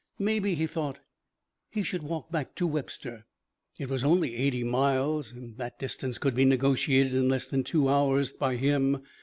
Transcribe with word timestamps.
Maybe, 0.17 0.55
he 0.55 0.65
thought, 0.65 0.99
he 1.69 1.83
should 1.83 2.01
walk 2.01 2.31
back 2.31 2.55
to 2.55 2.65
Webster. 2.65 3.27
It 3.77 3.87
was 3.87 4.03
only 4.03 4.35
eighty 4.35 4.63
miles 4.63 5.31
and 5.31 5.55
that 5.59 5.77
distance 5.77 6.17
could 6.17 6.33
be 6.33 6.43
negotiated 6.43 7.13
in 7.13 7.29
less 7.29 7.45
than 7.45 7.63
two 7.63 7.87
hours 7.87 8.31
by 8.31 8.55
him. 8.55 9.03